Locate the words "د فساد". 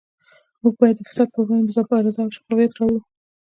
0.97-1.27